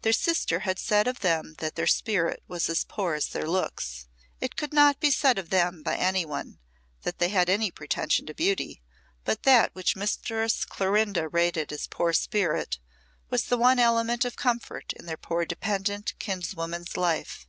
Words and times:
Their 0.00 0.12
sister 0.12 0.58
had 0.66 0.80
said 0.80 1.06
of 1.06 1.20
them 1.20 1.54
that 1.58 1.76
their 1.76 1.86
spirit 1.86 2.42
was 2.48 2.68
as 2.68 2.82
poor 2.82 3.14
as 3.14 3.28
their 3.28 3.46
looks. 3.48 4.08
It 4.40 4.56
could 4.56 4.72
not 4.74 4.98
be 4.98 5.12
said 5.12 5.38
of 5.38 5.50
them 5.50 5.84
by 5.84 5.96
any 5.98 6.24
one 6.24 6.58
that 7.02 7.20
they 7.20 7.28
had 7.28 7.48
any 7.48 7.70
pretension 7.70 8.26
to 8.26 8.34
beauty, 8.34 8.82
but 9.24 9.44
that 9.44 9.72
which 9.72 9.94
Mistress 9.94 10.64
Clorinda 10.64 11.28
rated 11.28 11.70
at 11.70 11.78
as 11.78 11.86
poor 11.86 12.12
spirit 12.12 12.80
was 13.30 13.44
the 13.44 13.56
one 13.56 13.78
element 13.78 14.24
of 14.24 14.34
comfort 14.34 14.94
in 14.94 15.06
their 15.06 15.16
poor 15.16 15.44
dependent 15.44 16.18
kinswoman's 16.18 16.96
life. 16.96 17.46